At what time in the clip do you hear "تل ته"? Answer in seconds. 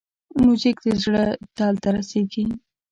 1.55-1.89